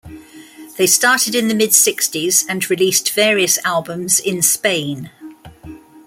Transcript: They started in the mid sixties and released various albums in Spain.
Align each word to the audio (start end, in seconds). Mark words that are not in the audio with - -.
They 0.77 0.87
started 0.87 1.35
in 1.35 1.47
the 1.47 1.53
mid 1.53 1.75
sixties 1.75 2.43
and 2.49 2.67
released 2.71 3.11
various 3.11 3.59
albums 3.63 4.19
in 4.19 4.41
Spain. 4.41 5.11